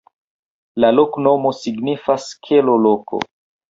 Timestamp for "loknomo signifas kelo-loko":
1.01-3.27